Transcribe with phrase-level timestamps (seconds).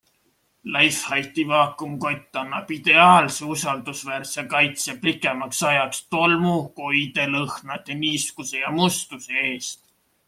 [0.75, 9.87] Leifheiti vaakumkott annab ideaalse usaldusväärse kaitse pikemaks ajaks tolmu, koide, lõhnade, niiskuse ja mustuse eest.